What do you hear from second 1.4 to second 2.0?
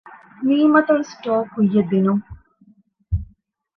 ކުއްޔަށް